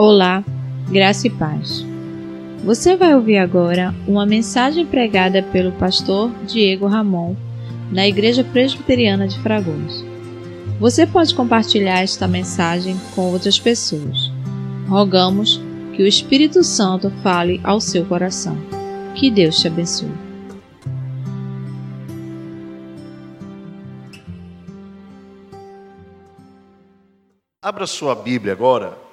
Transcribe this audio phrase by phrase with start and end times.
[0.00, 0.44] Olá,
[0.88, 1.84] graça e paz.
[2.64, 7.34] Você vai ouvir agora uma mensagem pregada pelo pastor Diego Ramon
[7.90, 10.06] na Igreja Presbiteriana de Fragoso.
[10.78, 14.30] Você pode compartilhar esta mensagem com outras pessoas.
[14.88, 15.60] Rogamos
[15.92, 18.56] que o Espírito Santo fale ao seu coração.
[19.16, 20.12] Que Deus te abençoe.
[27.60, 29.07] Abra sua Bíblia agora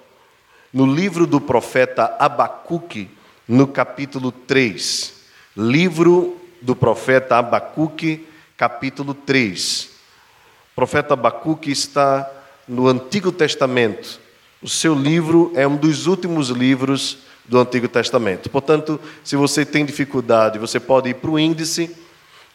[0.75, 3.09] no livro do profeta Abacuque,
[3.47, 5.13] no capítulo 3.
[5.55, 9.85] Livro do profeta Abacuque, capítulo 3.
[9.85, 12.29] O profeta Abacuque está
[12.67, 14.19] no Antigo Testamento.
[14.61, 18.49] O seu livro é um dos últimos livros do Antigo Testamento.
[18.49, 21.95] Portanto, se você tem dificuldade, você pode ir para o índice,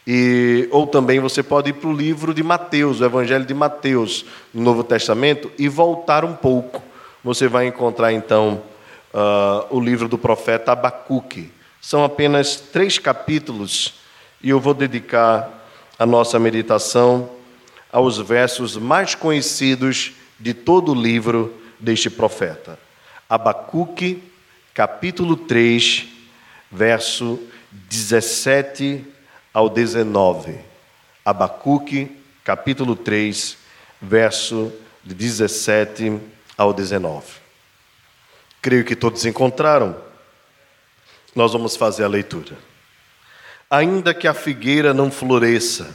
[0.07, 4.27] e, ou também você pode ir para o livro de Mateus, o Evangelho de Mateus,
[4.53, 6.90] no Novo Testamento, e voltar um pouco
[7.23, 8.63] você vai encontrar então
[9.13, 11.51] uh, o livro do profeta Abacuque.
[11.81, 13.95] São apenas três capítulos
[14.43, 15.49] e eu vou dedicar
[15.99, 17.31] a nossa meditação
[17.93, 22.79] aos versos mais conhecidos de todo o livro deste profeta.
[23.29, 24.23] Abacuque,
[24.73, 26.07] capítulo 3,
[26.71, 27.39] verso
[27.71, 29.05] 17
[29.53, 30.59] ao 19.
[31.25, 33.57] Abacuque, capítulo 3,
[34.01, 34.73] verso
[35.05, 37.27] 17 ao ao 19.
[38.61, 39.97] Creio que todos encontraram.
[41.35, 42.55] Nós vamos fazer a leitura.
[43.71, 45.91] Ainda que a figueira não floresça,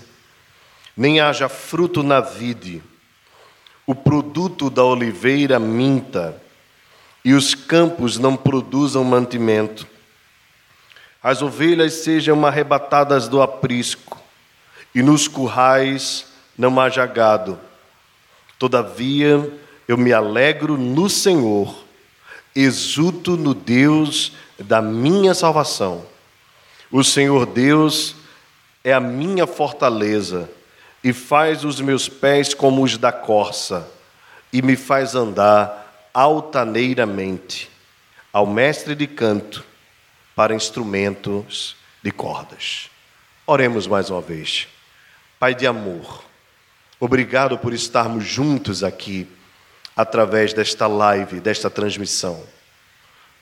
[0.97, 2.81] nem haja fruto na vide,
[3.85, 6.41] o produto da oliveira minta,
[7.23, 9.85] e os campos não produzam mantimento,
[11.21, 14.19] as ovelhas sejam arrebatadas do aprisco,
[14.95, 16.25] e nos currais
[16.57, 17.59] não haja gado.
[18.57, 21.83] Todavia, eu me alegro no Senhor,
[22.55, 26.05] exulto no Deus da minha salvação.
[26.91, 28.15] O Senhor Deus
[28.83, 30.49] é a minha fortaleza
[31.03, 33.87] e faz os meus pés como os da corça
[34.51, 37.69] e me faz andar altaneiramente
[38.31, 39.63] ao mestre de canto
[40.35, 42.89] para instrumentos de cordas.
[43.45, 44.67] Oremos mais uma vez.
[45.39, 46.23] Pai de amor,
[46.99, 49.27] obrigado por estarmos juntos aqui
[49.95, 52.43] através desta live, desta transmissão.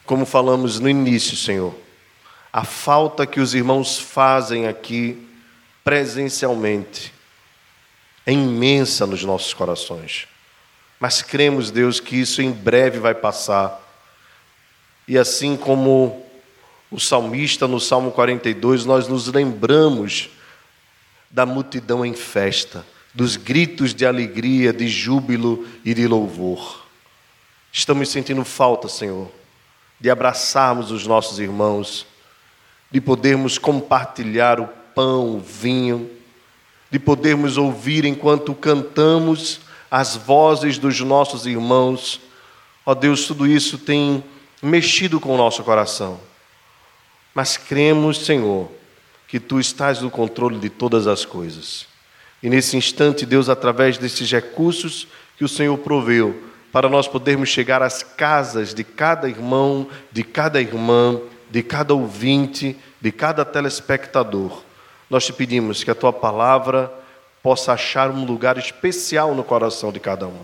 [0.06, 1.74] Como falamos no início, Senhor,
[2.52, 5.28] a falta que os irmãos fazem aqui
[5.84, 7.14] presencialmente
[8.26, 10.28] é imensa nos nossos corações.
[11.00, 13.82] Mas cremos, Deus, que isso em breve vai passar.
[15.08, 16.26] E assim como
[16.90, 20.30] o salmista no Salmo 42, nós nos lembramos
[21.30, 26.84] da multidão em festa dos gritos de alegria, de júbilo e de louvor.
[27.72, 29.32] Estamos sentindo falta, Senhor,
[30.00, 32.06] de abraçarmos os nossos irmãos,
[32.92, 36.10] de podermos compartilhar o pão, o vinho,
[36.90, 42.20] de podermos ouvir enquanto cantamos as vozes dos nossos irmãos.
[42.86, 44.24] Ó oh Deus, tudo isso tem
[44.62, 46.20] mexido com o nosso coração.
[47.34, 48.70] Mas cremos, Senhor,
[49.28, 51.88] que tu estás no controle de todas as coisas.
[52.44, 56.44] E nesse instante, Deus, através desses recursos que o Senhor proveu,
[56.74, 62.76] para nós podermos chegar às casas de cada irmão, de cada irmã, de cada ouvinte,
[63.00, 64.62] de cada telespectador,
[65.10, 66.92] nós te pedimos que a tua palavra
[67.42, 70.42] possa achar um lugar especial no coração de cada um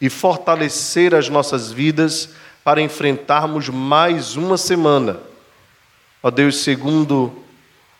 [0.00, 2.30] e fortalecer as nossas vidas
[2.62, 5.20] para enfrentarmos mais uma semana.
[6.22, 7.42] Ó Deus, segundo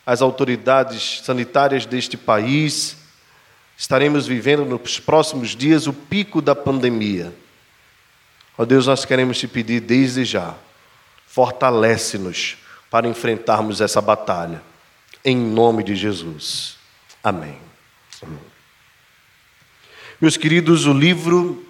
[0.04, 3.03] as autoridades sanitárias deste país,
[3.76, 7.34] estaremos vivendo nos próximos dias o pico da pandemia.
[8.56, 10.54] Ó oh Deus, nós queremos te pedir desde já,
[11.26, 12.56] fortalece-nos
[12.90, 14.62] para enfrentarmos essa batalha,
[15.24, 16.76] em nome de Jesus.
[17.22, 17.58] Amém.
[18.22, 18.38] Amém.
[20.20, 21.66] Meus queridos, o livro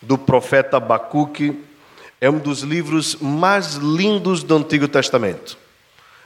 [0.00, 1.62] do profeta Abacuque
[2.20, 5.58] é um dos livros mais lindos do Antigo Testamento.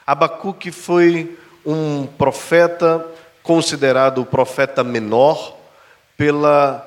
[0.07, 3.05] Abacuque foi um profeta
[3.47, 5.57] considerado o profeta menor
[6.17, 6.87] pela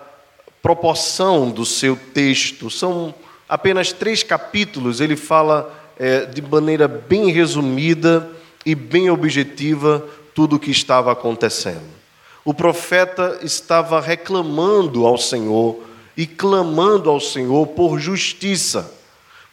[0.61, 2.69] proporção do seu texto.
[2.69, 3.15] São
[3.47, 8.29] apenas três capítulos, ele fala é, de maneira bem resumida
[8.65, 11.97] e bem objetiva tudo o que estava acontecendo.
[12.43, 15.79] O profeta estava reclamando ao Senhor
[16.17, 18.93] e clamando ao Senhor por justiça,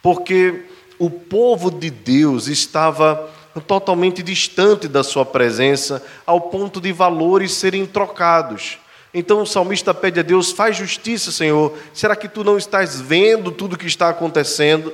[0.03, 0.65] porque
[0.99, 3.31] o povo de Deus estava
[3.61, 8.79] totalmente distante da sua presença, ao ponto de valores serem trocados.
[9.13, 11.73] Então o salmista pede a Deus: faz justiça, Senhor.
[11.95, 14.93] Será que tu não estás vendo tudo o que está acontecendo?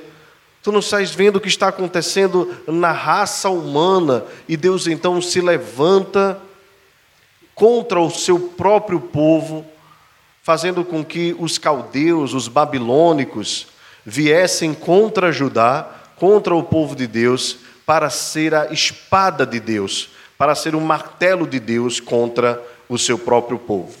[0.61, 4.23] Tu não estás vendo o que está acontecendo na raça humana?
[4.47, 6.39] E Deus então se levanta
[7.53, 9.65] contra o seu próprio povo,
[10.41, 13.67] fazendo com que os caldeus, os babilônicos,
[14.05, 20.55] viessem contra Judá, contra o povo de Deus, para ser a espada de Deus, para
[20.55, 23.95] ser o martelo de Deus contra o seu próprio povo.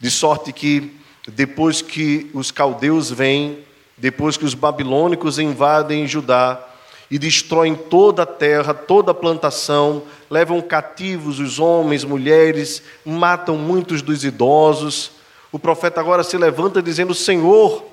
[0.00, 3.58] De sorte que, depois que os caldeus vêm,
[3.96, 6.64] depois que os babilônicos invadem Judá
[7.10, 14.02] e destroem toda a terra, toda a plantação, levam cativos os homens, mulheres, matam muitos
[14.02, 15.12] dos idosos,
[15.50, 17.84] o profeta agora se levanta dizendo: Senhor,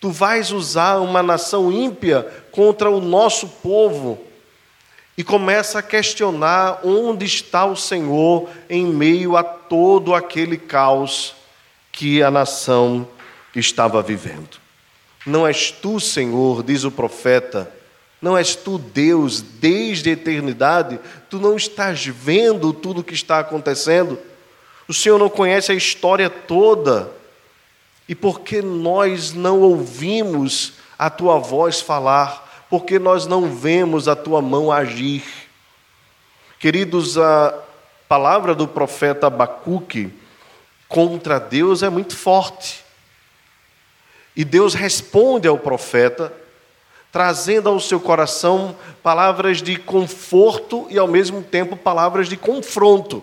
[0.00, 4.18] tu vais usar uma nação ímpia contra o nosso povo.
[5.20, 11.34] E começa a questionar onde está o Senhor em meio a todo aquele caos
[11.92, 13.06] que a nação
[13.54, 14.56] estava vivendo.
[15.26, 17.70] Não és tu, Senhor, diz o profeta,
[18.18, 23.40] não és tu Deus desde a eternidade, tu não estás vendo tudo o que está
[23.40, 24.18] acontecendo,
[24.88, 27.12] o Senhor não conhece a história toda,
[28.08, 32.49] e por que nós não ouvimos a tua voz falar?
[32.70, 35.24] Porque nós não vemos a tua mão agir?
[36.60, 37.52] Queridos, a
[38.08, 40.12] palavra do profeta Abacuque
[40.88, 42.84] contra Deus é muito forte.
[44.36, 46.32] E Deus responde ao profeta,
[47.10, 53.22] trazendo ao seu coração palavras de conforto e, ao mesmo tempo, palavras de confronto.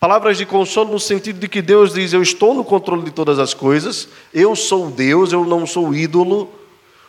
[0.00, 3.38] Palavras de consolo no sentido de que Deus diz: Eu estou no controle de todas
[3.38, 6.59] as coisas, eu sou Deus, eu não sou ídolo.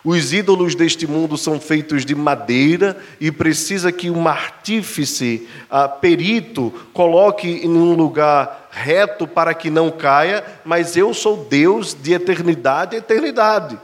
[0.04, 6.74] Os ídolos deste mundo são feitos de madeira e precisa que um artífice, uh, perito,
[6.92, 12.96] coloque em um lugar reto para que não caia, mas eu sou Deus de eternidade
[12.96, 13.78] a eternidade.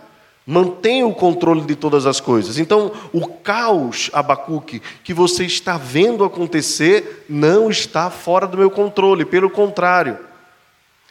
[0.44, 2.58] Mantenho o controle de todas as coisas.
[2.58, 9.26] Então, o caos, Abacuque, que você está vendo acontecer, não está fora do meu controle,
[9.26, 10.18] pelo contrário.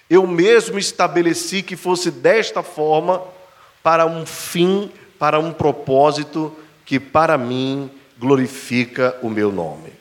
[0.08, 3.20] Eu mesmo estabeleci que fosse desta forma
[3.86, 6.52] para um fim, para um propósito
[6.84, 7.88] que para mim
[8.18, 9.92] glorifica o meu nome.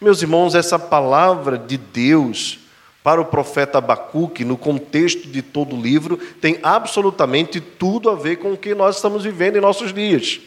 [0.00, 2.60] Meus irmãos, essa palavra de Deus
[3.04, 8.36] para o profeta Abacuque, no contexto de todo o livro, tem absolutamente tudo a ver
[8.36, 10.40] com o que nós estamos vivendo em nossos dias.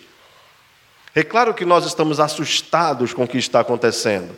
[1.13, 4.35] É claro que nós estamos assustados com o que está acontecendo.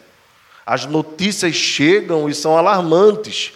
[0.66, 3.54] As notícias chegam e são alarmantes.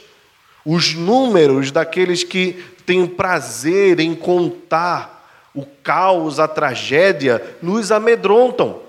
[0.65, 5.19] Os números daqueles que têm prazer em contar
[5.53, 8.79] o caos, a tragédia, nos amedrontam.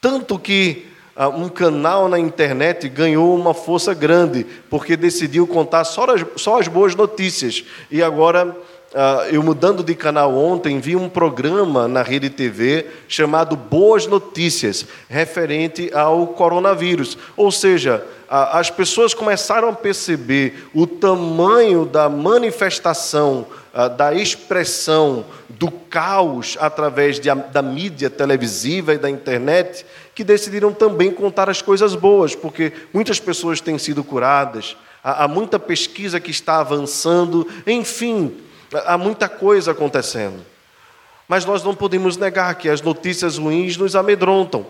[0.00, 6.04] Tanto que ah, um canal na internet ganhou uma força grande, porque decidiu contar só
[6.04, 7.64] as, só as boas notícias.
[7.90, 8.56] E agora,
[9.30, 15.90] eu mudando de canal ontem, vi um programa na Rede TV chamado Boas Notícias, referente
[15.92, 17.18] ao coronavírus.
[17.36, 25.70] Ou seja, as pessoas começaram a perceber o tamanho da manifestação, ah, da expressão do
[25.70, 32.34] caos através da mídia televisiva e da internet, que decidiram também contar as coisas boas,
[32.34, 38.34] porque muitas pessoas têm sido curadas, há muita pesquisa que está avançando, enfim,
[38.72, 40.44] há muita coisa acontecendo.
[41.28, 44.66] Mas nós não podemos negar que as notícias ruins nos amedrontam.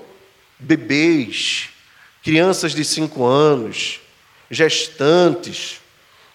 [0.59, 1.69] Bebês,
[2.23, 4.01] crianças de cinco anos,
[4.51, 5.81] gestantes,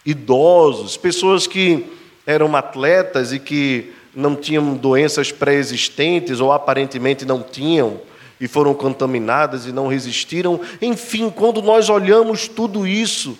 [0.05, 1.85] idosos, pessoas que
[2.25, 8.01] eram atletas e que não tinham doenças pré-existentes ou aparentemente não tinham,
[8.39, 10.59] e foram contaminadas e não resistiram.
[10.81, 13.37] Enfim, quando nós olhamos tudo isso,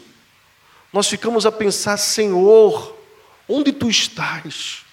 [0.94, 2.96] nós ficamos a pensar: Senhor,
[3.52, 4.84] onde tu estás?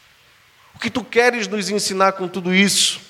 [0.75, 3.01] O que tu queres nos ensinar com tudo isso?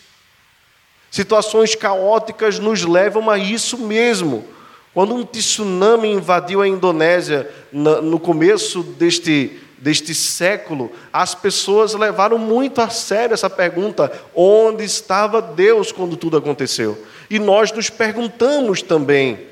[1.11, 4.45] Situações caóticas nos levam a isso mesmo.
[4.93, 12.81] Quando um tsunami invadiu a Indonésia no começo deste deste século, as pessoas levaram muito
[12.81, 17.07] a sério essa pergunta: onde estava Deus quando tudo aconteceu?
[17.31, 19.47] E nós nos perguntamos também,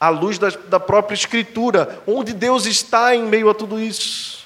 [0.00, 4.41] à luz da, da própria Escritura, onde Deus está em meio a tudo isso?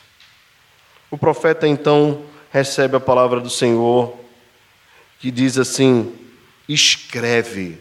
[1.17, 4.15] O profeta então recebe a palavra do Senhor,
[5.19, 6.15] que diz assim:
[6.69, 7.79] escreve,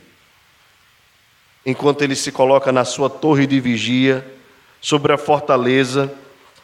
[1.65, 4.25] enquanto ele se coloca na sua torre de vigia,
[4.79, 6.09] sobre a fortaleza,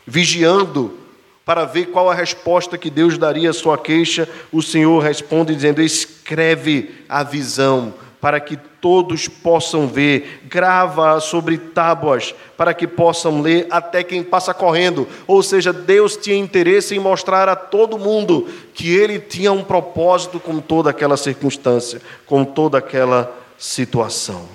[0.08, 0.98] vigiando
[1.44, 5.82] para ver qual a resposta que Deus daria à sua queixa, o Senhor responde dizendo:
[5.82, 13.66] Escreve a visão, para que todos possam ver, grava sobre tábuas, para que possam ler
[13.72, 15.08] até quem passa correndo.
[15.26, 20.40] Ou seja, Deus tinha interesse em mostrar a todo mundo que ele tinha um propósito
[20.40, 24.48] com toda aquela circunstância, com toda aquela situação.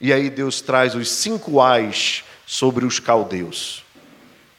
[0.00, 3.84] E aí Deus traz os cinco ais sobre os caldeus,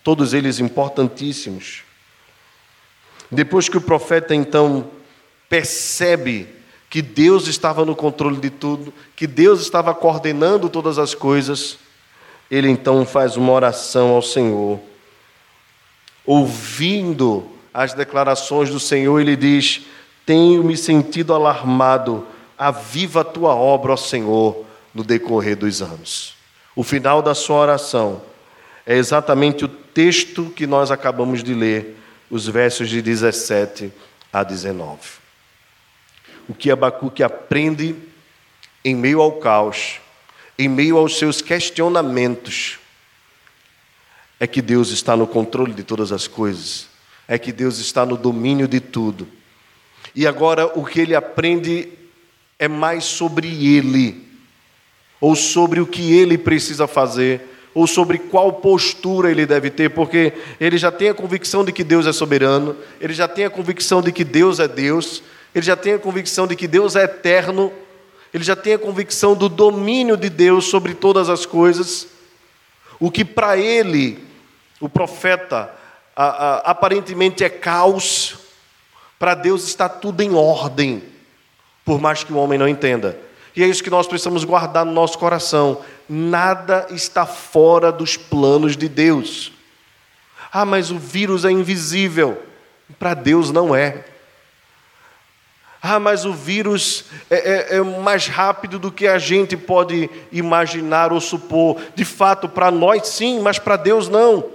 [0.03, 1.83] todos eles importantíssimos.
[3.31, 4.87] Depois que o profeta então
[5.49, 6.54] percebe
[6.95, 11.77] que Deus estava no controle de tudo, que Deus estava coordenando todas as coisas,
[12.49, 14.79] ele então faz uma oração ao Senhor.
[16.25, 19.81] Ouvindo as declarações do Senhor, ele diz:
[20.25, 22.25] Tenho me sentido alarmado,
[22.57, 26.33] aviva a tua obra, ó Senhor, no decorrer dos anos.
[26.73, 28.21] O final da sua oração
[28.85, 33.91] é exatamente o texto que nós acabamos de ler, os versos de 17
[34.31, 35.24] a 19
[36.47, 37.95] o que Abacuque aprende
[38.83, 39.99] em meio ao caos,
[40.57, 42.79] em meio aos seus questionamentos,
[44.39, 46.87] é que Deus está no controle de todas as coisas,
[47.27, 49.27] é que Deus está no domínio de tudo.
[50.13, 51.89] E agora o que ele aprende
[52.59, 54.27] é mais sobre ele,
[55.19, 57.41] ou sobre o que ele precisa fazer,
[57.73, 61.83] ou sobre qual postura ele deve ter, porque ele já tem a convicção de que
[61.83, 65.21] Deus é soberano, ele já tem a convicção de que Deus é Deus,
[65.55, 67.71] ele já tem a convicção de que Deus é eterno,
[68.33, 72.07] ele já tem a convicção do domínio de Deus sobre todas as coisas.
[72.99, 74.21] O que para ele,
[74.81, 75.73] o profeta,
[76.13, 78.37] a, a, aparentemente é caos,
[79.17, 81.01] para Deus está tudo em ordem,
[81.85, 83.17] por mais que o homem não entenda.
[83.55, 85.81] E é isso que nós precisamos guardar no nosso coração.
[86.09, 89.53] Nada está fora dos planos de Deus.
[90.51, 92.43] Ah, mas o vírus é invisível.
[92.99, 94.03] Para Deus não é.
[95.87, 101.13] Ah, mas o vírus é, é, é, mais rápido do que a gente pode imaginar
[101.13, 101.79] ou supor.
[101.93, 104.49] De fato, para nós sim, mas para Deus não.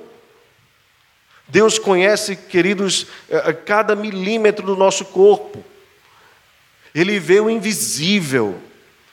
[1.46, 5.62] Deus conhece, queridos, é, é, cada milímetro do nosso corpo.
[6.92, 8.58] Ele vê o invisível.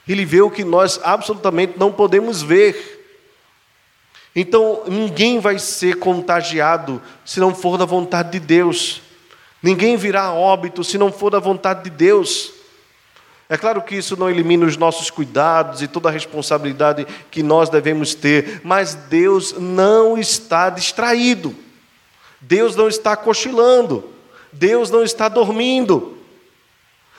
[0.07, 3.21] Ele vê o que nós absolutamente não podemos ver.
[4.35, 9.03] Então, ninguém vai ser contagiado se não for da vontade de Deus.
[9.67, 12.53] Ninguém virá óbito se não for da vontade de Deus.
[13.49, 17.67] É claro que isso não elimina os nossos cuidados e toda a responsabilidade que nós
[17.67, 21.53] devemos ter, mas Deus não está distraído.
[22.39, 24.05] Deus não está cochilando.
[24.53, 26.17] Deus não está dormindo.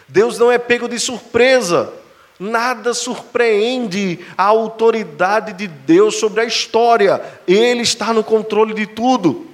[0.09, 1.93] Deus não é pego de surpresa.
[2.41, 7.23] Nada surpreende a autoridade de Deus sobre a história.
[7.47, 9.48] Ele está no controle de tudo.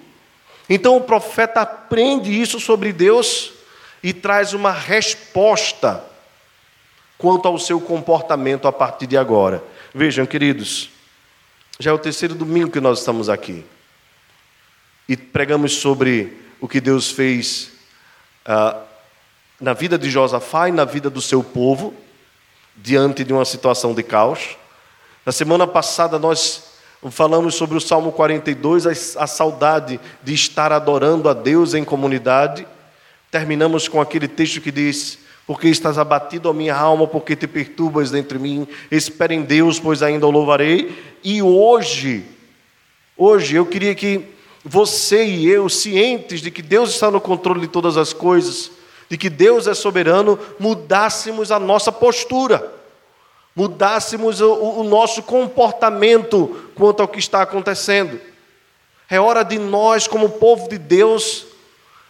[0.68, 3.52] Então o profeta aprende isso sobre Deus
[4.02, 6.04] e traz uma resposta
[7.18, 9.62] quanto ao seu comportamento a partir de agora.
[9.94, 10.90] Vejam, queridos,
[11.78, 13.64] já é o terceiro domingo que nós estamos aqui
[15.08, 17.72] e pregamos sobre o que Deus fez
[18.44, 18.80] ah,
[19.60, 21.94] na vida de Josafá e na vida do seu povo
[22.76, 24.56] diante de uma situação de caos.
[25.24, 26.73] Na semana passada nós
[27.10, 32.66] Falamos sobre o Salmo 42, a, saudade de estar adorando a Deus em comunidade.
[33.30, 38.10] Terminamos com aquele texto que diz: Porque estás abatido a minha alma, porque te perturbas
[38.10, 38.66] dentro de mim.
[38.90, 41.18] Espera em Deus, pois ainda o louvarei.
[41.22, 42.24] E hoje,
[43.18, 44.22] hoje eu queria que
[44.64, 48.70] você e eu, cientes de que Deus está no controle de todas as coisas,
[49.10, 52.83] de que Deus é soberano, mudássemos a nossa postura
[53.54, 58.20] mudássemos o, o nosso comportamento quanto ao que está acontecendo.
[59.08, 61.46] É hora de nós, como povo de Deus,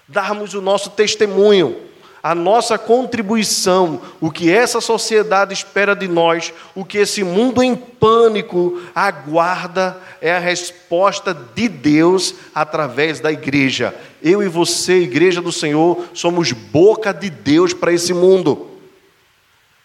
[0.09, 1.77] darmos o nosso testemunho,
[2.23, 7.75] a nossa contribuição, o que essa sociedade espera de nós, o que esse mundo em
[7.75, 13.95] pânico aguarda, é a resposta de Deus através da igreja.
[14.23, 18.74] Eu e você, igreja do Senhor, somos boca de Deus para esse mundo.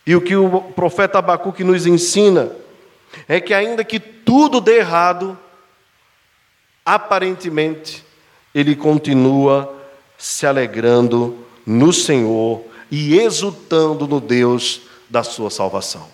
[0.09, 2.51] E o que o profeta Abacuque nos ensina
[3.27, 5.37] é que, ainda que tudo dê errado,
[6.83, 8.03] aparentemente,
[8.51, 9.71] ele continua
[10.17, 16.07] se alegrando no Senhor e exultando no Deus da sua salvação.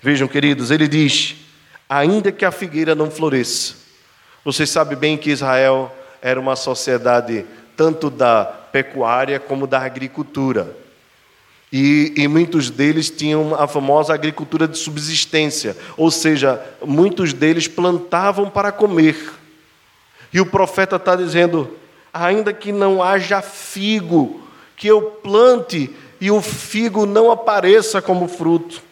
[0.00, 1.34] Vejam, queridos, ele diz:
[1.88, 3.74] ainda que a figueira não floresça,
[4.44, 7.44] você sabe bem que Israel era uma sociedade
[7.76, 10.86] tanto da pecuária como da agricultura.
[11.72, 18.48] E, e, muitos deles tinham a famosa agricultura de subsistência, ou seja, muitos deles plantavam
[18.48, 19.34] para comer.
[20.32, 21.76] E o profeta está dizendo:
[22.12, 24.42] ainda que não haja figo,
[24.76, 28.82] que eu plante e o figo não apareça como fruto,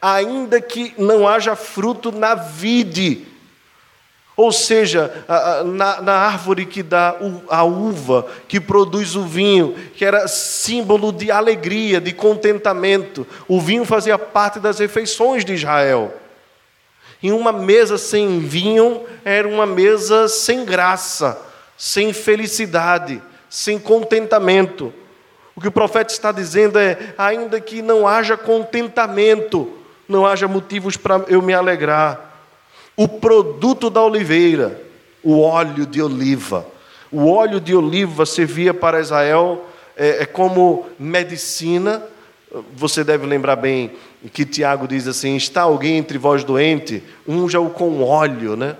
[0.00, 3.26] ainda que não haja fruto na vide,
[4.40, 5.12] ou seja,
[5.66, 7.14] na, na, árvore que dá
[7.50, 13.26] a uva, que produz o vinho, que era símbolo de alegria, de contentamento.
[13.46, 16.14] O vinho fazia parte das refeições de Israel.
[17.22, 21.38] E uma mesa sem vinho era uma mesa sem graça,
[21.76, 23.20] sem felicidade,
[23.50, 24.90] sem contentamento.
[25.54, 29.70] O que o profeta está dizendo é: ainda que não haja contentamento,
[30.08, 32.29] não haja motivos para eu me alegrar
[33.00, 34.78] o produto da oliveira,
[35.22, 36.66] o óleo de oliva.
[37.10, 39.64] O óleo de oliva servia para Israel
[39.96, 42.02] é, é como medicina.
[42.76, 43.92] Você deve lembrar bem
[44.34, 48.76] que Tiago diz assim: está alguém entre vós doente, unja-o com óleo, né?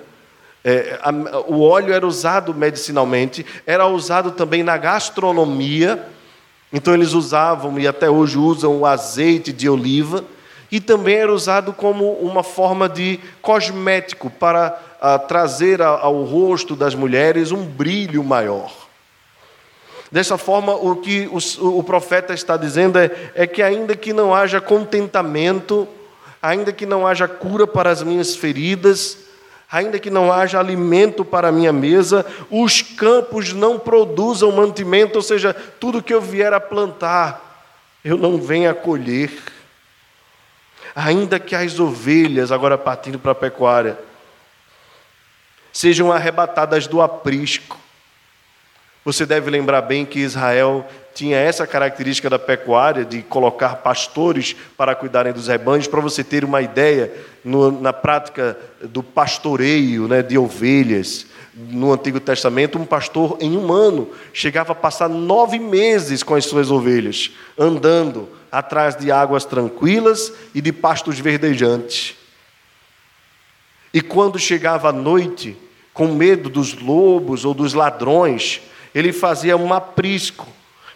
[0.62, 1.10] É, a,
[1.46, 6.06] o óleo era usado medicinalmente, era usado também na gastronomia.
[6.70, 10.22] Então eles usavam e até hoje usam o azeite de oliva
[10.70, 16.94] e também era usado como uma forma de cosmético para ah, trazer ao rosto das
[16.94, 18.72] mulheres um brilho maior.
[20.12, 24.34] Dessa forma, o que o, o profeta está dizendo é, é que, ainda que não
[24.34, 25.86] haja contentamento,
[26.42, 29.18] ainda que não haja cura para as minhas feridas,
[29.70, 35.22] ainda que não haja alimento para a minha mesa, os campos não produzam mantimento, ou
[35.22, 37.64] seja, tudo que eu vier a plantar,
[38.04, 39.30] eu não venho a colher
[40.94, 43.98] ainda que as ovelhas, agora partindo para a pecuária,
[45.72, 47.78] sejam arrebatadas do aprisco.
[49.04, 54.94] Você deve lembrar bem que Israel tinha essa característica da pecuária, de colocar pastores para
[54.94, 55.86] cuidarem dos rebanhos.
[55.86, 57.12] Para você ter uma ideia,
[57.44, 63.72] no, na prática do pastoreio né, de ovelhas, no Antigo Testamento, um pastor em um
[63.72, 70.32] ano chegava a passar nove meses com as suas ovelhas, andando atrás de águas tranquilas
[70.54, 72.14] e de pastos verdejantes.
[73.92, 75.56] E quando chegava a noite,
[75.92, 78.60] com medo dos lobos ou dos ladrões,
[78.94, 80.46] ele fazia um aprisco,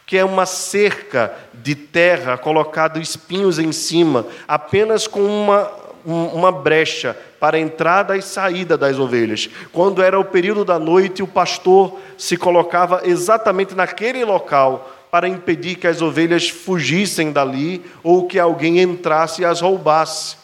[0.06, 5.70] que é uma cerca de terra colocado espinhos em cima, apenas com uma,
[6.04, 9.48] uma brecha para a entrada e saída das ovelhas.
[9.72, 15.76] Quando era o período da noite, o pastor se colocava exatamente naquele local para impedir
[15.76, 20.36] que as ovelhas fugissem dali ou que alguém entrasse e as roubasse.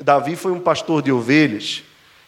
[0.00, 1.82] Davi foi um pastor de ovelhas,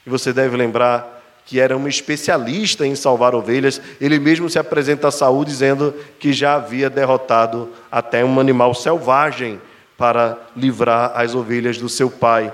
[0.05, 1.20] e você deve lembrar
[1.51, 3.83] que era um especialista em salvar ovelhas.
[4.01, 9.61] Ele mesmo se apresenta a Saul dizendo que já havia derrotado até um animal selvagem
[9.99, 12.53] para livrar as ovelhas do seu pai.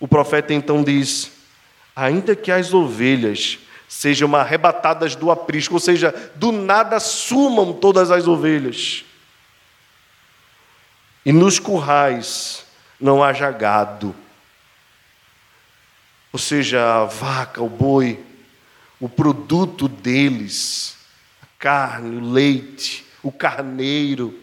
[0.00, 1.30] O profeta então diz:
[1.94, 8.26] ainda que as ovelhas sejam arrebatadas do aprisco, ou seja, do nada sumam todas as
[8.26, 9.04] ovelhas.
[11.24, 12.66] E nos currais
[12.98, 14.12] não haja gado.
[16.34, 18.18] Ou seja, a vaca, o boi,
[18.98, 20.96] o produto deles,
[21.40, 24.34] a carne, o leite, o carneiro.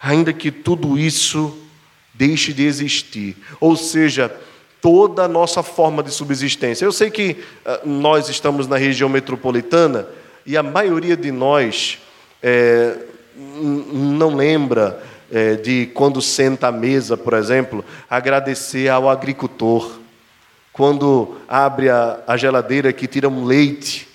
[0.00, 1.56] Ainda que tudo isso
[2.12, 3.36] deixe de existir.
[3.60, 4.36] Ou seja,
[4.82, 6.84] toda a nossa forma de subsistência.
[6.84, 10.08] Eu sei que uh, nós estamos na região metropolitana
[10.44, 12.00] e a maioria de nós
[12.42, 12.98] é,
[13.36, 19.98] não lembra é, de quando senta à mesa, por exemplo, agradecer ao agricultor.
[20.72, 24.08] Quando abre a, a geladeira que tira um leite,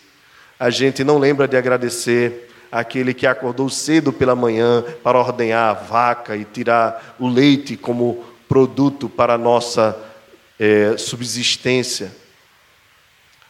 [0.60, 5.74] a gente não lembra de agradecer aquele que acordou cedo pela manhã para ordenhar a
[5.74, 9.98] vaca e tirar o leite como produto para a nossa
[10.60, 12.12] é, subsistência.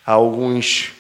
[0.06, 0.94] Há alguns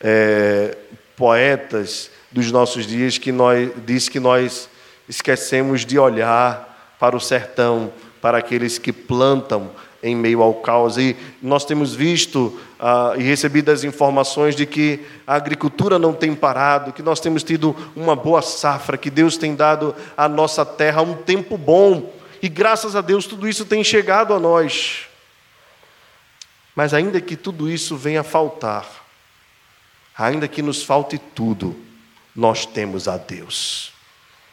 [0.00, 0.76] é,
[1.16, 4.68] poetas dos nossos dias que nós diz que nós
[5.08, 9.70] esquecemos de olhar para o sertão, para aqueles que plantam
[10.02, 10.96] em meio ao caos.
[10.96, 16.34] E nós temos visto ah, e recebido as informações de que a agricultura não tem
[16.34, 21.02] parado, que nós temos tido uma boa safra, que Deus tem dado à nossa terra
[21.02, 22.12] um tempo bom.
[22.40, 25.06] E graças a Deus tudo isso tem chegado a nós.
[26.74, 28.86] Mas ainda que tudo isso venha a faltar,
[30.16, 31.74] ainda que nos falte tudo,
[32.36, 33.97] nós temos a Deus.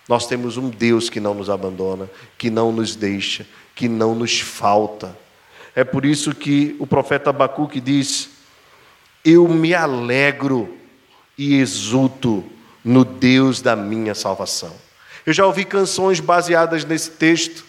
[0.07, 4.39] Nós temos um Deus que não nos abandona, que não nos deixa, que não nos
[4.39, 5.17] falta.
[5.75, 8.29] É por isso que o profeta Abacuque diz:
[9.23, 10.75] Eu me alegro
[11.37, 12.43] e exulto
[12.83, 14.71] no Deus da minha salvação.
[15.25, 17.65] Eu já ouvi canções baseadas nesse texto,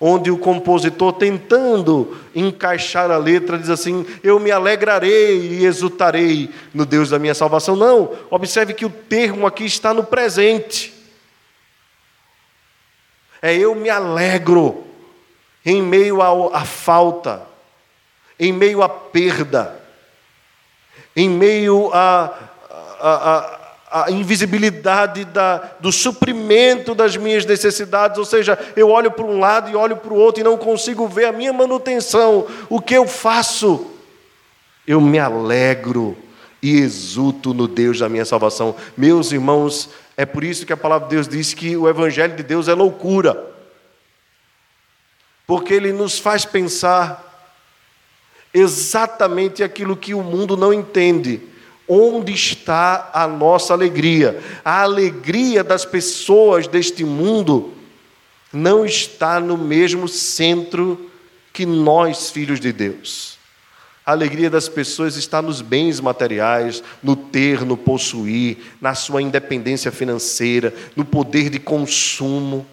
[0.00, 6.86] onde o compositor, tentando encaixar a letra, diz assim: Eu me alegrarei e exultarei no
[6.86, 7.74] Deus da minha salvação.
[7.74, 10.91] Não, observe que o termo aqui está no presente.
[13.42, 14.84] É eu me alegro
[15.66, 17.42] em meio à falta,
[18.38, 19.80] em meio à perda,
[21.14, 22.38] em meio à,
[23.00, 23.60] à,
[24.04, 29.70] à invisibilidade da, do suprimento das minhas necessidades, ou seja, eu olho para um lado
[29.70, 33.06] e olho para o outro e não consigo ver a minha manutenção, o que eu
[33.06, 33.86] faço?
[34.86, 36.16] Eu me alegro
[36.62, 38.74] e exulto no Deus da minha salvação.
[38.96, 42.42] Meus irmãos, é por isso que a palavra de Deus diz que o Evangelho de
[42.42, 43.52] Deus é loucura,
[45.46, 47.30] porque ele nos faz pensar
[48.52, 51.40] exatamente aquilo que o mundo não entende.
[51.88, 54.40] Onde está a nossa alegria?
[54.64, 57.74] A alegria das pessoas deste mundo
[58.52, 61.10] não está no mesmo centro
[61.52, 63.38] que nós, filhos de Deus.
[64.04, 69.92] A alegria das pessoas está nos bens materiais, no ter, no possuir, na sua independência
[69.92, 72.66] financeira, no poder de consumo.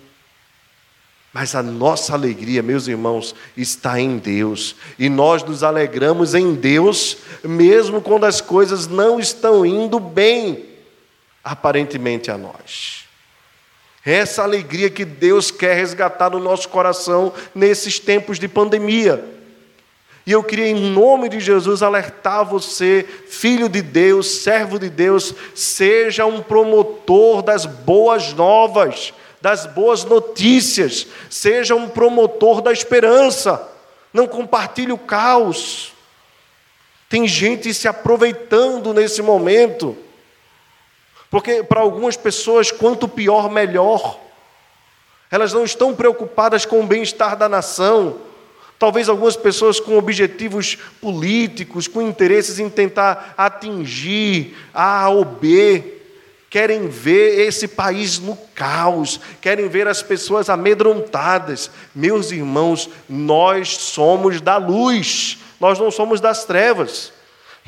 [1.31, 4.75] Mas a nossa alegria, meus irmãos, está em Deus.
[4.97, 10.65] E nós nos alegramos em Deus, mesmo quando as coisas não estão indo bem,
[11.43, 13.03] aparentemente a nós.
[14.03, 19.23] Essa alegria que Deus quer resgatar no nosso coração nesses tempos de pandemia.
[20.29, 25.33] E eu queria, em nome de Jesus, alertar você, filho de Deus, servo de Deus,
[25.55, 29.11] seja um promotor das boas novas
[29.41, 33.67] das boas notícias, seja um promotor da esperança,
[34.13, 35.93] não compartilhe o caos.
[37.09, 39.97] Tem gente se aproveitando nesse momento,
[41.31, 44.19] porque para algumas pessoas, quanto pior, melhor.
[45.31, 48.28] Elas não estão preocupadas com o bem-estar da nação.
[48.79, 55.99] Talvez algumas pessoas com objetivos políticos, com interesses em tentar atingir A ou B,
[56.49, 61.69] querem ver esse país no caos, querem ver as pessoas amedrontadas.
[61.93, 67.11] Meus irmãos, nós somos da luz, nós não somos das trevas.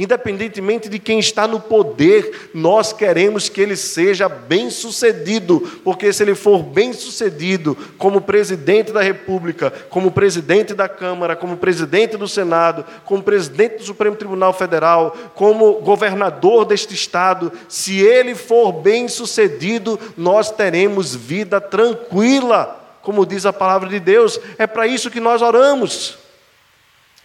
[0.02, 6.34] Independentemente de quem está no poder, nós queremos que ele seja bem-sucedido, porque se ele
[6.34, 13.22] for bem-sucedido como presidente da República, como presidente da Câmara, como presidente do Senado, como
[13.22, 21.16] presidente do Supremo Tribunal Federal, como governador deste estado, se ele for bem-sucedido, nós teremos
[21.16, 24.40] vida tranquila, como diz a palavra de Deus.
[24.58, 26.21] É para isso que nós oramos.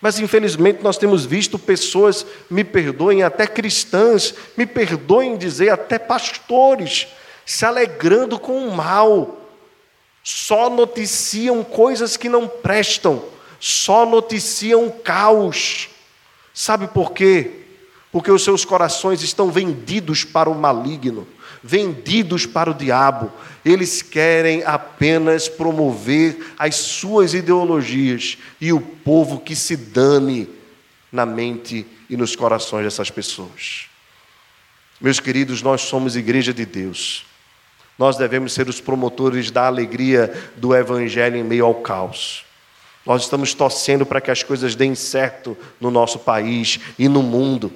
[0.01, 7.09] Mas infelizmente nós temos visto pessoas, me perdoem, até cristãs, me perdoem dizer, até pastores,
[7.45, 9.41] se alegrando com o mal,
[10.23, 13.25] só noticiam coisas que não prestam,
[13.59, 15.89] só noticiam caos.
[16.53, 17.63] Sabe por quê?
[18.13, 21.27] Porque os seus corações estão vendidos para o maligno
[21.67, 23.33] vendidos para o diabo.
[23.65, 30.49] Eles querem apenas promover as suas ideologias e o povo que se dane
[31.11, 33.87] na mente e nos corações dessas pessoas.
[35.01, 37.27] Meus queridos, nós somos igreja de Deus.
[37.99, 42.45] Nós devemos ser os promotores da alegria do Evangelho em meio ao caos.
[43.05, 47.73] Nós estamos torcendo para que as coisas deem certo no nosso país e no mundo.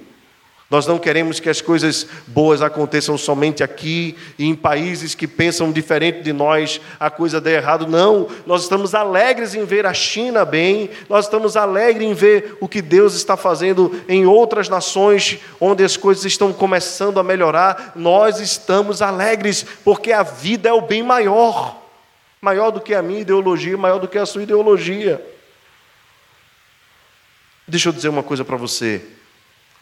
[0.71, 5.73] Nós não queremos que as coisas boas aconteçam somente aqui e em países que pensam
[5.73, 7.89] diferente de nós, a coisa dê errado.
[7.89, 12.69] Não, nós estamos alegres em ver a China bem, nós estamos alegres em ver o
[12.69, 17.93] que Deus está fazendo em outras nações onde as coisas estão começando a melhorar.
[17.97, 21.81] Nós estamos alegres porque a vida é o bem maior
[22.41, 25.23] maior do que a minha ideologia, maior do que a sua ideologia.
[27.69, 29.20] Deixa eu dizer uma coisa para você.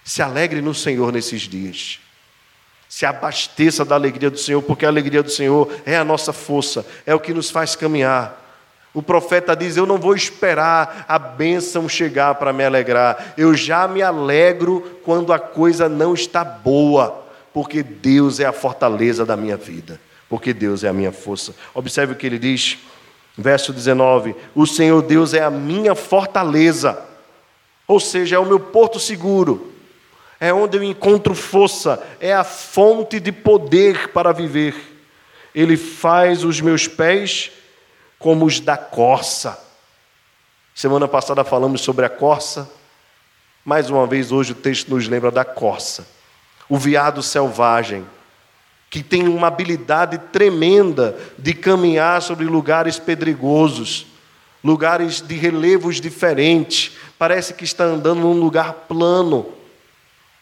[0.09, 2.01] Se alegre no Senhor nesses dias.
[2.88, 6.87] Se abasteça da alegria do Senhor, porque a alegria do Senhor é a nossa força,
[7.05, 8.42] é o que nos faz caminhar.
[8.94, 13.87] O profeta diz: Eu não vou esperar a bênção chegar para me alegrar, eu já
[13.87, 19.59] me alegro quando a coisa não está boa, porque Deus é a fortaleza da minha
[19.59, 21.55] vida, porque Deus é a minha força.
[21.75, 22.79] Observe o que ele diz,
[23.37, 26.99] verso 19: O Senhor Deus é a minha fortaleza,
[27.87, 29.67] ou seja, é o meu porto seguro
[30.40, 34.74] é onde eu encontro força, é a fonte de poder para viver.
[35.55, 37.51] Ele faz os meus pés
[38.18, 39.59] como os da corça.
[40.74, 42.70] Semana passada falamos sobre a corça.
[43.64, 46.07] Mais uma vez, hoje o texto nos lembra da corça.
[46.68, 48.07] O veado selvagem,
[48.88, 54.07] que tem uma habilidade tremenda de caminhar sobre lugares pedregosos,
[54.62, 59.58] lugares de relevos diferentes, parece que está andando num lugar plano.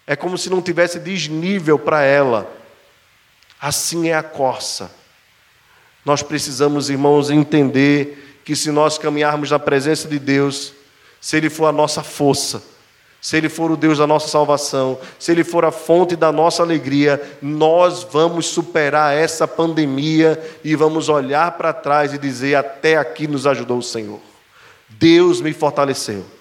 [0.07, 2.51] É como se não tivesse desnível para ela.
[3.61, 4.90] Assim é a corça.
[6.05, 10.73] Nós precisamos, irmãos, entender que se nós caminharmos na presença de Deus,
[11.21, 12.62] se Ele for a nossa força,
[13.21, 16.62] se Ele for o Deus da nossa salvação, se Ele for a fonte da nossa
[16.62, 23.27] alegria, nós vamos superar essa pandemia e vamos olhar para trás e dizer: até aqui
[23.27, 24.21] nos ajudou o Senhor.
[24.88, 26.36] Deus me fortaleceu.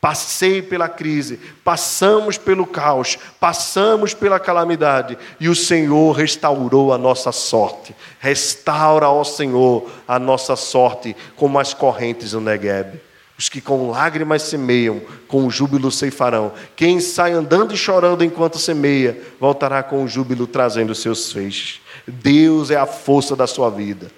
[0.00, 7.32] Passei pela crise, passamos pelo caos, passamos pela calamidade e o Senhor restaurou a nossa
[7.32, 7.96] sorte.
[8.20, 13.00] Restaura, ó Senhor, a nossa sorte como as correntes do Negueb.
[13.38, 16.52] Os que com lágrimas semeiam, com júbilo ceifarão.
[16.74, 21.80] Quem sai andando e chorando enquanto semeia, voltará com júbilo trazendo seus feixes.
[22.06, 24.10] Deus é a força da sua vida.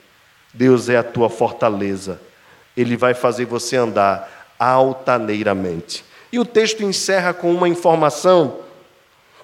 [0.55, 2.21] Deus é a tua fortaleza.
[2.77, 6.05] Ele vai fazer você andar altaneiramente.
[6.33, 8.61] E o texto encerra com uma informação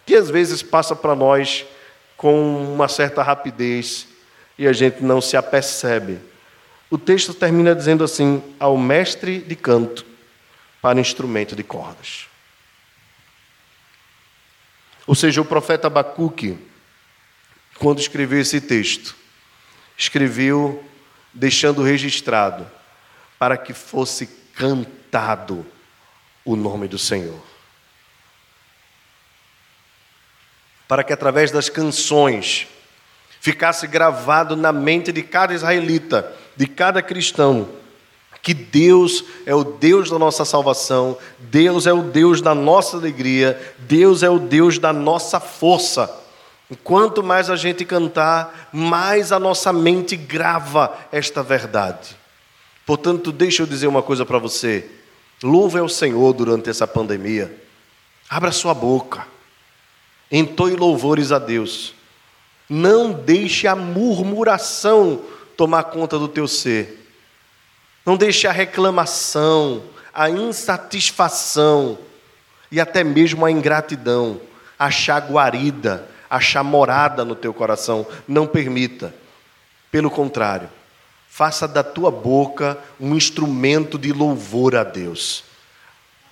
[0.04, 1.64] que às vezes passa para nós
[2.16, 4.06] com uma certa rapidez
[4.58, 6.18] e a gente não se apercebe.
[6.90, 10.04] O texto termina dizendo assim: ao mestre de canto
[10.82, 12.26] para instrumento de cordas.
[15.06, 16.58] Ou seja, o profeta Abacuque,
[17.78, 19.14] quando escreveu esse texto,
[19.96, 20.82] escreveu
[21.32, 22.70] deixando registrado
[23.38, 25.03] para que fosse cantado
[26.44, 27.40] o nome do Senhor.
[30.86, 32.66] Para que através das canções
[33.40, 37.68] ficasse gravado na mente de cada israelita, de cada cristão,
[38.42, 43.74] que Deus é o Deus da nossa salvação, Deus é o Deus da nossa alegria,
[43.78, 46.14] Deus é o Deus da nossa força.
[46.82, 52.16] Quanto mais a gente cantar, mais a nossa mente grava esta verdade.
[52.84, 54.90] Portanto, deixa eu dizer uma coisa para você.
[55.44, 57.54] Louve ao Senhor durante essa pandemia.
[58.30, 59.26] Abra sua boca.
[60.32, 61.92] Entoie louvores a Deus.
[62.66, 65.20] Não deixe a murmuração
[65.54, 67.06] tomar conta do teu ser.
[68.06, 69.82] Não deixe a reclamação,
[70.14, 71.98] a insatisfação
[72.72, 74.40] e até mesmo a ingratidão
[74.78, 78.06] achar guarida, achar morada no teu coração.
[78.26, 79.14] Não permita.
[79.90, 80.70] Pelo contrário,
[81.36, 85.42] Faça da tua boca um instrumento de louvor a Deus.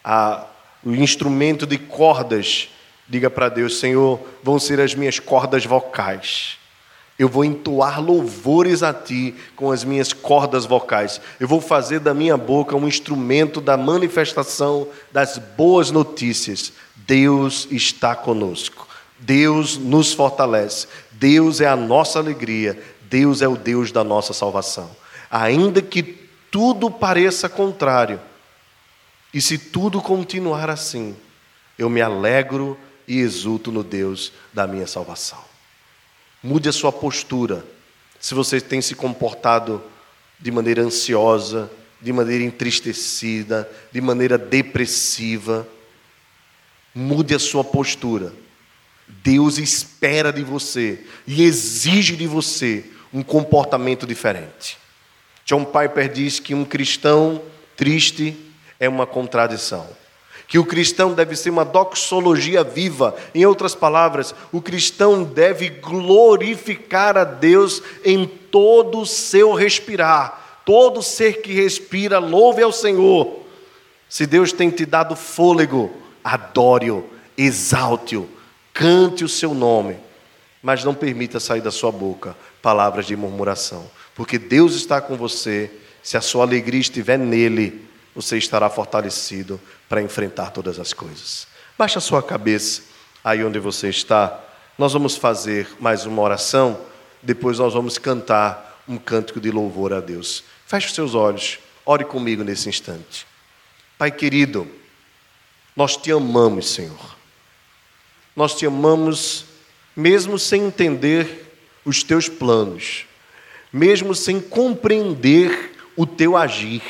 [0.04, 0.46] A,
[0.84, 2.68] o instrumento de cordas,
[3.08, 6.56] diga para Deus: Senhor, vão ser as minhas cordas vocais.
[7.18, 11.20] Eu vou entoar louvores a Ti com as minhas cordas vocais.
[11.40, 16.72] Eu vou fazer da minha boca um instrumento da manifestação das boas notícias.
[16.94, 18.86] Deus está conosco.
[19.18, 20.86] Deus nos fortalece.
[21.10, 22.80] Deus é a nossa alegria.
[23.12, 24.90] Deus é o Deus da nossa salvação.
[25.30, 26.02] Ainda que
[26.50, 28.18] tudo pareça contrário,
[29.34, 31.14] e se tudo continuar assim,
[31.78, 35.38] eu me alegro e exulto no Deus da minha salvação.
[36.42, 37.62] Mude a sua postura.
[38.18, 39.82] Se você tem se comportado
[40.40, 41.70] de maneira ansiosa,
[42.00, 45.68] de maneira entristecida, de maneira depressiva,
[46.94, 48.32] mude a sua postura.
[49.06, 54.78] Deus espera de você e exige de você um comportamento diferente.
[55.44, 57.42] John Piper diz que um cristão
[57.76, 58.36] triste
[58.78, 59.86] é uma contradição.
[60.46, 63.16] Que o cristão deve ser uma doxologia viva.
[63.34, 70.60] Em outras palavras, o cristão deve glorificar a Deus em todo o seu respirar.
[70.64, 73.40] Todo ser que respira, louve ao Senhor.
[74.08, 75.90] Se Deus tem te dado fôlego,
[76.22, 78.28] adore-o, exalte-o,
[78.72, 79.96] cante o seu nome,
[80.62, 85.70] mas não permita sair da sua boca palavras de murmuração, porque Deus está com você.
[86.02, 91.46] Se a sua alegria estiver nele, você estará fortalecido para enfrentar todas as coisas.
[91.76, 92.82] Baixa a sua cabeça
[93.22, 94.40] aí onde você está.
[94.78, 96.80] Nós vamos fazer mais uma oração,
[97.22, 100.44] depois nós vamos cantar um cântico de louvor a Deus.
[100.66, 103.26] Feche os seus olhos, ore comigo nesse instante.
[103.98, 104.66] Pai querido,
[105.76, 107.16] nós te amamos, Senhor.
[108.34, 109.44] Nós te amamos
[109.94, 111.51] mesmo sem entender
[111.84, 113.06] os teus planos,
[113.72, 116.82] mesmo sem compreender o teu agir,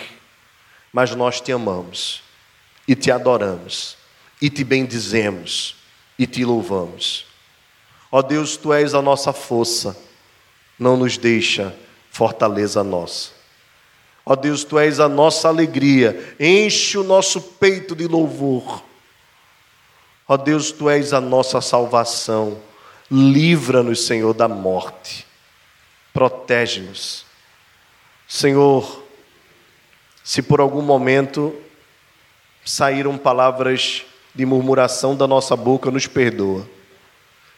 [0.92, 2.22] mas nós te amamos
[2.86, 3.96] e te adoramos
[4.40, 5.76] e te bendizemos
[6.18, 7.24] e te louvamos.
[8.10, 9.96] Ó Deus, tu és a nossa força,
[10.78, 11.74] não nos deixa
[12.10, 13.30] fortaleza nossa.
[14.24, 18.84] Ó Deus, tu és a nossa alegria, enche o nosso peito de louvor.
[20.28, 22.60] Ó Deus, tu és a nossa salvação
[23.12, 25.26] Livra-nos, Senhor, da morte.
[26.14, 27.26] Protege-nos.
[28.26, 29.02] Senhor,
[30.24, 31.54] Se por algum momento
[32.64, 36.66] saíram palavras de murmuração da nossa boca, nos perdoa.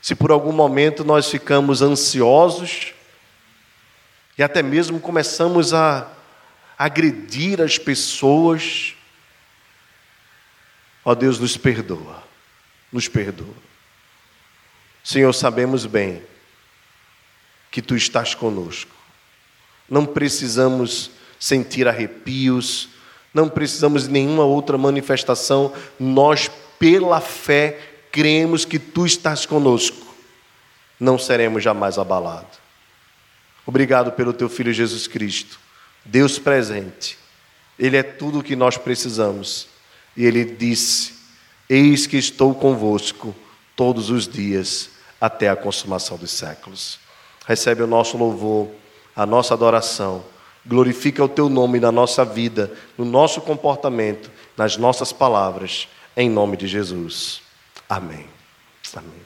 [0.01, 2.95] Se por algum momento nós ficamos ansiosos
[4.37, 6.11] e até mesmo começamos a
[6.77, 8.95] agredir as pessoas,
[11.05, 12.23] ó Deus, nos perdoa,
[12.91, 13.74] nos perdoa.
[15.05, 16.23] Senhor, sabemos bem
[17.71, 18.91] que Tu estás conosco.
[19.87, 22.89] Não precisamos sentir arrepios,
[23.35, 27.79] não precisamos de nenhuma outra manifestação, nós, pela fé,
[28.11, 30.15] cremos que Tu estás conosco,
[30.99, 32.59] não seremos jamais abalados.
[33.67, 35.61] Obrigado pelo Teu Filho Jesus Cristo,
[36.03, 37.19] Deus presente,
[37.79, 39.69] Ele é tudo o que nós precisamos,
[40.17, 41.13] e Ele disse:
[41.69, 43.37] Eis que estou convosco
[43.77, 44.94] todos os dias
[45.25, 46.99] até a consumação dos séculos.
[47.47, 48.69] Recebe o nosso louvor,
[49.17, 50.23] a nossa adoração.
[50.67, 56.59] Glorifica o teu nome na nossa vida, no nosso comportamento, nas nossas palavras, em nome
[56.59, 57.41] de Jesus.
[57.89, 58.27] Amém.
[58.95, 59.25] Amém.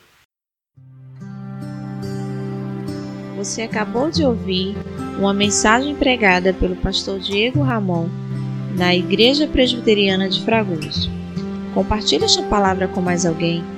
[3.37, 4.77] Você acabou de ouvir
[5.19, 8.09] uma mensagem pregada pelo pastor Diego Ramon
[8.77, 11.11] na Igreja Presbiteriana de Fragoso.
[11.75, 13.78] Compartilhe esta palavra com mais alguém.